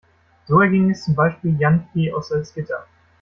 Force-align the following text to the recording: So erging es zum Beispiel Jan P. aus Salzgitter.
So 0.47 0.55
erging 0.59 0.89
es 0.89 1.03
zum 1.03 1.13
Beispiel 1.13 1.55
Jan 1.59 1.87
P. 1.93 2.11
aus 2.11 2.29
Salzgitter. 2.29 2.87